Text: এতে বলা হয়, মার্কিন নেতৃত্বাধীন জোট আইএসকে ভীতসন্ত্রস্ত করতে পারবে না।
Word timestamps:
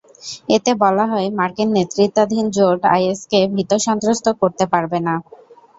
এতে 0.55 0.71
বলা 0.83 1.05
হয়, 1.07 1.27
মার্কিন 1.37 1.69
নেতৃত্বাধীন 1.75 2.45
জোট 2.55 2.81
আইএসকে 2.93 3.39
ভীতসন্ত্রস্ত 3.55 4.25
করতে 4.41 4.65
পারবে 4.73 4.99
না। 5.07 5.15